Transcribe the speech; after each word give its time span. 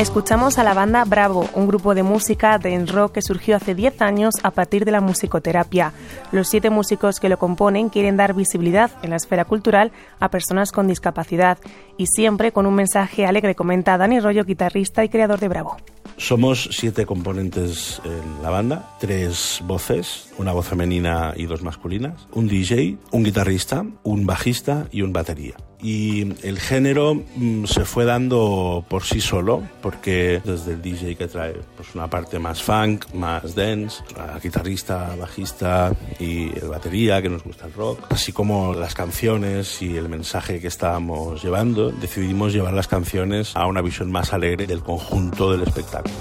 Escuchamos 0.00 0.56
a 0.56 0.64
la 0.64 0.72
banda 0.72 1.04
Bravo, 1.04 1.46
un 1.52 1.66
grupo 1.66 1.94
de 1.94 2.02
música 2.02 2.58
de 2.58 2.86
rock 2.86 3.12
que 3.12 3.20
surgió 3.20 3.56
hace 3.56 3.74
10 3.74 4.00
años 4.00 4.34
a 4.42 4.50
partir 4.50 4.86
de 4.86 4.92
la 4.92 5.02
musicoterapia. 5.02 5.92
Los 6.32 6.48
siete 6.48 6.70
músicos 6.70 7.20
que 7.20 7.28
lo 7.28 7.38
componen 7.38 7.90
quieren 7.90 8.16
dar 8.16 8.32
visibilidad 8.32 8.90
en 9.02 9.10
la 9.10 9.16
esfera 9.16 9.44
cultural 9.44 9.92
a 10.18 10.30
personas 10.30 10.72
con 10.72 10.86
discapacidad 10.86 11.58
y 11.98 12.06
siempre 12.06 12.50
con 12.50 12.64
un 12.64 12.76
mensaje 12.76 13.26
alegre, 13.26 13.54
comenta 13.54 13.98
Dani 13.98 14.20
Rollo, 14.20 14.44
guitarrista 14.44 15.04
y 15.04 15.10
creador 15.10 15.38
de 15.38 15.48
Bravo. 15.48 15.76
Somos 16.16 16.70
siete 16.72 17.04
componentes 17.04 18.00
en 18.02 18.42
la 18.42 18.48
banda, 18.48 18.96
tres 19.00 19.60
voces, 19.66 20.32
una 20.38 20.52
voz 20.52 20.66
femenina 20.66 21.34
y 21.36 21.44
dos 21.44 21.60
masculinas, 21.62 22.26
un 22.32 22.48
DJ, 22.48 22.96
un 23.10 23.22
guitarrista, 23.22 23.84
un 24.02 24.24
bajista 24.24 24.86
y 24.90 25.02
un 25.02 25.12
batería 25.12 25.56
y 25.82 26.22
el 26.46 26.58
género 26.58 27.14
mm, 27.14 27.64
se 27.64 27.84
fue 27.84 28.04
dando 28.04 28.84
por 28.88 29.04
sí 29.04 29.20
solo, 29.20 29.62
porque 29.82 30.40
desde 30.44 30.72
el 30.72 30.82
DJ 30.82 31.16
que 31.16 31.28
trae 31.28 31.54
pues, 31.76 31.94
una 31.94 32.08
parte 32.08 32.38
más 32.38 32.62
funk, 32.62 33.12
más 33.14 33.54
dance, 33.54 34.02
la 34.16 34.38
guitarrista, 34.38 35.14
bajista 35.18 35.92
y 36.18 36.56
el 36.58 36.68
batería 36.68 37.22
que 37.22 37.28
nos 37.28 37.42
gusta 37.42 37.66
el 37.66 37.72
rock, 37.72 38.06
así 38.10 38.32
como 38.32 38.74
las 38.74 38.94
canciones 38.94 39.80
y 39.82 39.96
el 39.96 40.08
mensaje 40.08 40.60
que 40.60 40.68
estábamos 40.68 41.42
llevando, 41.42 41.90
decidimos 41.90 42.52
llevar 42.52 42.74
las 42.74 42.88
canciones 42.88 43.56
a 43.56 43.66
una 43.66 43.82
visión 43.82 44.10
más 44.10 44.32
alegre 44.32 44.66
del 44.66 44.82
conjunto 44.82 45.52
del 45.52 45.62
espectáculo. 45.62 46.14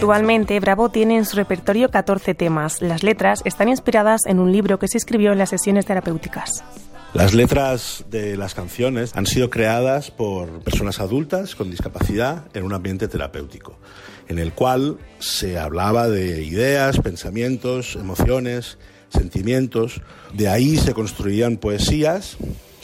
Actualmente, 0.00 0.58
Bravo 0.60 0.88
tiene 0.88 1.18
en 1.18 1.26
su 1.26 1.36
repertorio 1.36 1.90
14 1.90 2.34
temas. 2.34 2.80
Las 2.80 3.02
letras 3.02 3.42
están 3.44 3.68
inspiradas 3.68 4.22
en 4.24 4.38
un 4.38 4.50
libro 4.50 4.78
que 4.78 4.88
se 4.88 4.96
escribió 4.96 5.30
en 5.30 5.36
las 5.36 5.50
sesiones 5.50 5.84
terapéuticas. 5.84 6.64
Las 7.12 7.34
letras 7.34 8.06
de 8.08 8.38
las 8.38 8.54
canciones 8.54 9.14
han 9.14 9.26
sido 9.26 9.50
creadas 9.50 10.10
por 10.10 10.62
personas 10.62 11.00
adultas 11.00 11.54
con 11.54 11.70
discapacidad 11.70 12.46
en 12.54 12.64
un 12.64 12.72
ambiente 12.72 13.08
terapéutico, 13.08 13.76
en 14.26 14.38
el 14.38 14.54
cual 14.54 14.96
se 15.18 15.58
hablaba 15.58 16.08
de 16.08 16.44
ideas, 16.44 16.98
pensamientos, 17.00 17.94
emociones, 17.94 18.78
sentimientos. 19.10 20.00
De 20.32 20.48
ahí 20.48 20.78
se 20.78 20.94
construían 20.94 21.58
poesías 21.58 22.38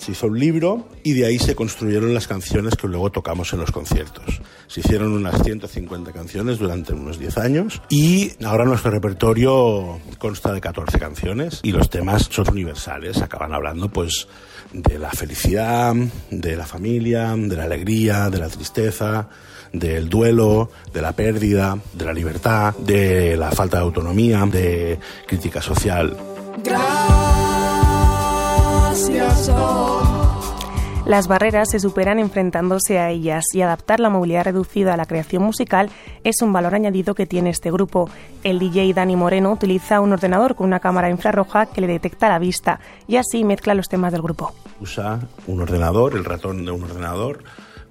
se 0.06 0.12
hizo 0.12 0.28
un 0.28 0.38
libro 0.38 0.86
y 1.02 1.14
de 1.14 1.26
ahí 1.26 1.36
se 1.36 1.56
construyeron 1.56 2.14
las 2.14 2.28
canciones 2.28 2.76
que 2.76 2.86
luego 2.86 3.10
tocamos 3.10 3.52
en 3.52 3.58
los 3.58 3.72
conciertos. 3.72 4.40
Se 4.68 4.78
hicieron 4.78 5.12
unas 5.12 5.42
150 5.42 6.12
canciones 6.12 6.60
durante 6.60 6.92
unos 6.92 7.18
10 7.18 7.38
años 7.38 7.82
y 7.88 8.30
ahora 8.44 8.64
nuestro 8.64 8.92
repertorio 8.92 9.98
consta 10.18 10.52
de 10.52 10.60
14 10.60 11.00
canciones 11.00 11.58
y 11.64 11.72
los 11.72 11.90
temas 11.90 12.28
son 12.30 12.48
universales, 12.50 13.20
acaban 13.20 13.52
hablando 13.52 13.88
pues 13.88 14.28
de 14.72 14.96
la 14.96 15.10
felicidad, 15.10 15.92
de 16.30 16.56
la 16.56 16.66
familia, 16.66 17.34
de 17.36 17.56
la 17.56 17.64
alegría, 17.64 18.30
de 18.30 18.38
la 18.38 18.48
tristeza, 18.48 19.28
del 19.72 20.08
duelo, 20.08 20.70
de 20.94 21.02
la 21.02 21.14
pérdida, 21.14 21.76
de 21.94 22.04
la 22.04 22.12
libertad, 22.12 22.76
de 22.76 23.36
la 23.36 23.50
falta 23.50 23.78
de 23.78 23.82
autonomía, 23.82 24.46
de 24.46 25.00
crítica 25.26 25.60
social. 25.60 26.16
Las 31.06 31.28
barreras 31.28 31.70
se 31.70 31.78
superan 31.78 32.18
enfrentándose 32.18 32.98
a 32.98 33.10
ellas 33.10 33.44
y 33.54 33.62
adaptar 33.62 34.00
la 34.00 34.10
movilidad 34.10 34.44
reducida 34.44 34.94
a 34.94 34.96
la 34.96 35.06
creación 35.06 35.44
musical 35.44 35.88
es 36.24 36.42
un 36.42 36.52
valor 36.52 36.74
añadido 36.74 37.14
que 37.14 37.26
tiene 37.26 37.50
este 37.50 37.70
grupo. 37.70 38.10
El 38.42 38.58
DJ 38.58 38.92
Dani 38.92 39.14
Moreno 39.14 39.52
utiliza 39.52 40.00
un 40.00 40.12
ordenador 40.12 40.56
con 40.56 40.66
una 40.66 40.80
cámara 40.80 41.08
infrarroja 41.08 41.66
que 41.66 41.80
le 41.80 41.86
detecta 41.86 42.28
la 42.28 42.40
vista 42.40 42.80
y 43.06 43.16
así 43.16 43.44
mezcla 43.44 43.74
los 43.74 43.88
temas 43.88 44.12
del 44.12 44.22
grupo. 44.22 44.52
Usa 44.80 45.20
un 45.46 45.60
ordenador, 45.60 46.14
el 46.14 46.24
ratón 46.24 46.64
de 46.64 46.72
un 46.72 46.82
ordenador, 46.82 47.44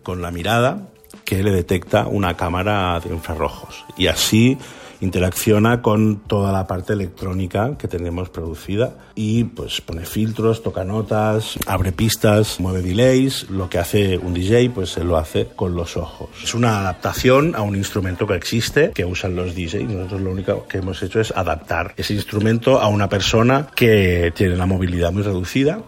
con 0.04 0.22
la 0.22 0.32
mirada 0.32 0.90
que 1.24 1.44
le 1.44 1.52
detecta 1.52 2.08
una 2.08 2.36
cámara 2.36 3.00
de 3.00 3.14
infrarrojos 3.14 3.86
y 3.98 4.08
así 4.08 4.58
interacciona 5.02 5.82
con 5.82 6.18
toda 6.28 6.52
la 6.52 6.68
parte 6.68 6.94
electrónica 6.94 7.78
que 7.78 7.88
tenemos 7.88 8.30
producida 8.30 8.96
y 9.16 9.46
pues 9.46 9.82
pone 9.82 10.06
filtros, 10.06 10.64
toca 10.64 10.84
notas, 10.84 11.58
abre 11.68 11.92
pistas, 11.92 12.60
mueve 12.60 12.82
delays, 12.82 13.50
lo 13.50 13.70
que 13.70 13.78
hace 13.78 14.18
un 14.18 14.34
DJ 14.34 14.70
pues 14.72 14.90
se 14.90 15.04
lo 15.04 15.18
hace 15.18 15.48
con 15.56 15.76
los 15.76 15.98
ojos. 15.98 16.30
Es 16.44 16.54
una 16.54 16.80
adaptación 16.80 17.56
a 17.56 17.62
un 17.62 17.76
instrumento 17.76 18.28
que 18.28 18.36
existe, 18.36 18.92
que 18.92 19.06
usan 19.06 19.36
los 19.36 19.56
DJs. 19.56 19.90
Nosotros 19.90 20.22
lo 20.22 20.32
único 20.32 20.66
que 20.68 20.80
hemos 20.80 21.02
hecho 21.04 21.20
es 21.20 21.32
adaptar 21.32 21.94
ese 21.98 22.14
instrumento 22.14 22.80
a 22.80 22.88
una 22.88 23.10
persona 23.10 23.68
que 23.76 24.32
tiene 24.36 24.56
la 24.56 24.66
movilidad 24.66 25.12
muy 25.12 25.24
reducida 25.24 25.82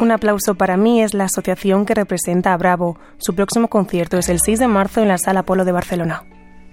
Un 0.00 0.12
aplauso 0.12 0.54
para 0.54 0.78
mí 0.78 1.02
es 1.02 1.12
la 1.12 1.24
asociación 1.24 1.84
que 1.84 1.94
representa 1.94 2.54
a 2.54 2.56
Bravo. 2.56 2.98
Su 3.18 3.34
próximo 3.34 3.68
concierto 3.68 4.16
es 4.16 4.30
el 4.30 4.40
6 4.40 4.60
de 4.60 4.66
marzo 4.66 5.02
en 5.02 5.08
la 5.08 5.18
Sala 5.18 5.42
Polo 5.42 5.66
de 5.66 5.72
Barcelona 5.72 6.24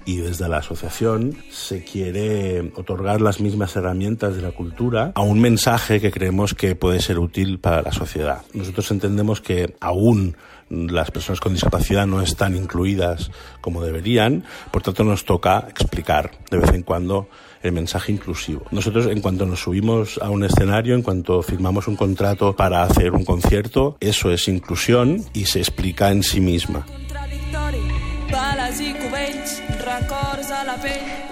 y 0.08 0.18
desde 0.18 0.48
la 0.48 0.60
asociación 0.60 1.36
se 1.52 1.84
quiere 1.84 2.72
otorgar 2.78 3.20
las 3.20 3.42
mismas 3.42 3.76
herramientas 3.76 4.38
de 4.38 4.42
la 4.42 4.52
cultura 4.52 5.12
a 5.14 5.22
un 5.22 5.42
mensaje 5.42 6.00
que 6.00 6.12
creemos 6.12 6.54
que 6.54 6.76
puede 6.76 7.02
ser 7.02 7.20
útil 7.20 7.60
para 7.60 7.82
la 7.82 7.92
sociedad. 7.92 8.42
Nosotros 8.54 8.90
entendemos 8.92 9.42
que 9.42 9.76
aún 9.82 10.38
las 10.70 11.12
personas 11.12 11.40
con 11.40 11.54
discapacidad 11.54 12.06
no 12.08 12.22
están 12.22 12.56
incluidas 12.56 13.32
como 13.62 13.84
deberían, 13.84 14.44
por 14.72 14.82
tanto 14.82 15.04
nos 15.04 15.26
toca 15.26 15.66
explicar 15.70 16.32
de 16.52 16.58
vez 16.58 16.74
en 16.74 16.84
cuando 16.84 17.30
el 17.62 17.72
mensaje 17.72 18.12
inclusivo. 18.12 18.66
Nosotros 18.72 19.08
en 19.08 19.22
cuanto 19.22 19.46
nos 19.46 19.62
subimos 19.62 20.20
a 20.22 20.30
un 20.30 20.44
escenario, 20.44 20.96
en 20.96 21.02
cuanto 21.02 21.42
firmamos 21.42 21.88
un 21.88 21.96
contrato 21.96 22.56
para 22.56 22.84
hacer 22.84 23.12
un 23.12 23.26
concierto, 23.26 23.98
eso 24.00 24.32
es 24.32 24.48
inclusión 24.48 25.24
y 25.34 25.46
se 25.46 25.60
explica 25.60 26.12
en 26.12 26.24
sí 26.24 26.40
misma. 26.40 26.86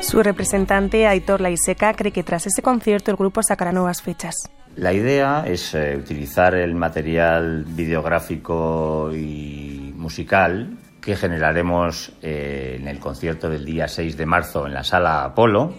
Su 0.01 0.23
representante, 0.23 1.07
Aitor 1.07 1.41
Laiseca, 1.41 1.93
cree 1.93 2.11
que 2.11 2.23
tras 2.23 2.47
ese 2.47 2.61
concierto 2.61 3.11
el 3.11 3.17
grupo 3.17 3.43
sacará 3.43 3.71
nuevas 3.71 4.01
fechas. 4.01 4.35
La 4.77 4.91
idea 4.91 5.45
es 5.47 5.73
eh, 5.73 5.95
utilizar 5.97 6.53
el 6.53 6.75
material 6.75 7.63
videográfico 7.65 9.09
y 9.13 9.93
musical 9.95 10.77
que 10.99 11.15
generaremos 11.15 12.11
eh, 12.21 12.77
en 12.79 12.87
el 12.89 12.99
concierto 12.99 13.49
del 13.49 13.63
día 13.63 13.87
6 13.87 14.17
de 14.17 14.25
marzo 14.25 14.67
en 14.67 14.73
la 14.73 14.83
sala 14.83 15.23
Apolo 15.23 15.73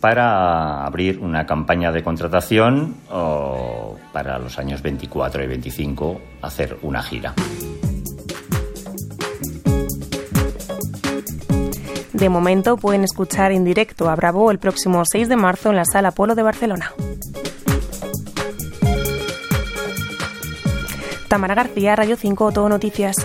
para 0.00 0.86
abrir 0.86 1.18
una 1.18 1.44
campaña 1.44 1.92
de 1.92 2.02
contratación 2.02 2.96
o 3.10 3.98
para 4.12 4.38
los 4.38 4.58
años 4.58 4.80
24 4.80 5.42
y 5.42 5.46
25 5.46 6.20
hacer 6.40 6.78
una 6.82 7.02
gira. 7.02 7.34
De 12.14 12.30
momento 12.30 12.78
pueden 12.78 13.04
escuchar 13.04 13.52
en 13.52 13.64
directo 13.64 14.08
a 14.08 14.16
Bravo 14.16 14.50
el 14.50 14.58
próximo 14.58 15.02
6 15.04 15.28
de 15.28 15.36
marzo 15.36 15.68
en 15.68 15.76
la 15.76 15.84
Sala 15.84 16.12
Polo 16.12 16.34
de 16.34 16.42
Barcelona. 16.42 16.92
Tamara 21.28 21.54
García, 21.54 21.96
Radio 21.96 22.16
5, 22.16 22.52
Todo 22.52 22.68
Noticias. 22.68 23.16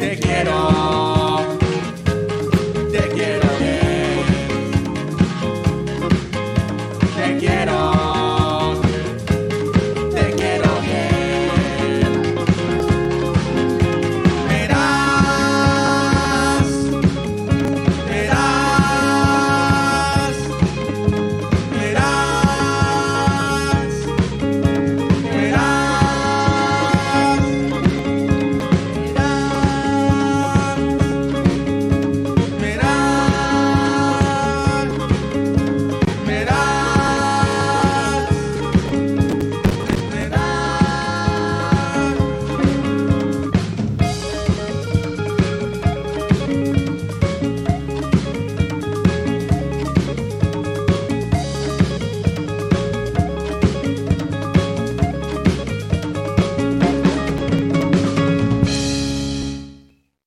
Te 0.00 0.16
quiero. 0.16 0.77